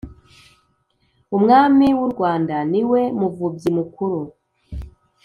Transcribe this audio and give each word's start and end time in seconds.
umwami 1.37 1.87
w’urwanda 1.99 2.55
niwe 2.71 3.01
muvubyi 3.19 3.69
mukuru! 3.77 4.19